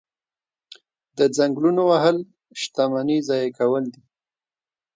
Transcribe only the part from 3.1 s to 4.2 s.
ضایع کول دي.